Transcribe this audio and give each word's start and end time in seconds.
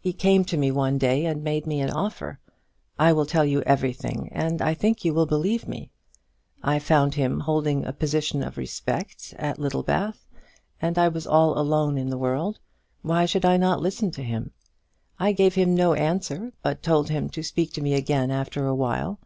He 0.00 0.12
came 0.12 0.44
to 0.44 0.56
me 0.56 0.70
one 0.70 0.98
day 0.98 1.26
and 1.26 1.42
made 1.42 1.66
me 1.66 1.80
an 1.80 1.90
offer. 1.90 2.38
I 2.96 3.12
will 3.12 3.26
tell 3.26 3.44
you 3.44 3.60
everything, 3.62 4.28
and 4.30 4.62
I 4.62 4.72
think 4.72 5.04
you 5.04 5.12
will 5.12 5.26
believe 5.26 5.66
me. 5.66 5.90
I 6.62 6.78
found 6.78 7.14
him 7.14 7.40
holding 7.40 7.84
a 7.84 7.92
position 7.92 8.44
of 8.44 8.56
respect, 8.56 9.34
at 9.36 9.58
Littlebath, 9.58 10.28
and 10.80 10.96
I 10.96 11.08
was 11.08 11.26
all 11.26 11.58
alone 11.58 11.98
in 11.98 12.08
the 12.08 12.18
world. 12.18 12.60
Why 13.02 13.26
should 13.26 13.44
I 13.44 13.56
not 13.56 13.82
listen 13.82 14.12
to 14.12 14.22
him? 14.22 14.52
I 15.18 15.32
gave 15.32 15.56
him 15.56 15.74
no 15.74 15.94
answer, 15.94 16.52
but 16.62 16.80
told 16.80 17.10
him 17.10 17.28
to 17.30 17.42
speak 17.42 17.72
to 17.72 17.80
me 17.82 17.94
again 17.94 18.30
after 18.30 18.66
a 18.68 18.76
while. 18.76 19.18